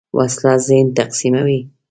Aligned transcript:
وسله 0.17 0.51
ذهن 0.67 0.87
تقسیموي 0.99 1.59